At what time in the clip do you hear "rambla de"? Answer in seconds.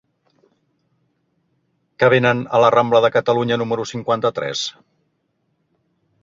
2.77-3.13